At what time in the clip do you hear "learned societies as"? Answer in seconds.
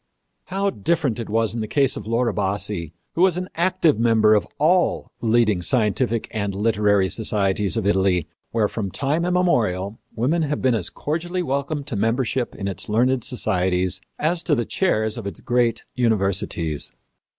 12.89-14.41